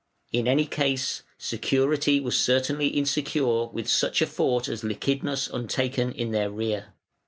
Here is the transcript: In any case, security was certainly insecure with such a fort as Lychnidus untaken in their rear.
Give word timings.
In 0.31 0.47
any 0.47 0.65
case, 0.65 1.21
security 1.37 2.19
was 2.19 2.35
certainly 2.35 2.87
insecure 2.87 3.65
with 3.67 3.87
such 3.87 4.19
a 4.23 4.25
fort 4.25 4.67
as 4.67 4.83
Lychnidus 4.83 5.47
untaken 5.47 6.11
in 6.13 6.31
their 6.31 6.49
rear. 6.49 6.95